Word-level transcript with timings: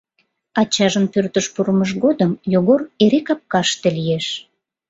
Ачажын 0.61 1.05
пӧртыш 1.13 1.45
пурымыж 1.53 1.91
годым 2.03 2.31
Йогор 2.53 2.81
эре 3.03 3.19
капкаште 3.27 3.87
лиеш. 3.97 4.27